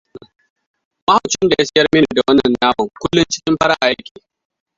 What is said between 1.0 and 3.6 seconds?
Mahaucin da ya sayar mini da wannan naman kullum cikin